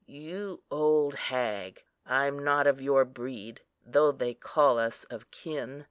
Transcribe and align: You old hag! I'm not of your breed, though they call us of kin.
You 0.07 0.63
old 0.71 1.13
hag! 1.13 1.83
I'm 2.07 2.43
not 2.43 2.65
of 2.65 2.81
your 2.81 3.05
breed, 3.05 3.61
though 3.85 4.11
they 4.11 4.33
call 4.33 4.79
us 4.79 5.03
of 5.11 5.29
kin. 5.29 5.79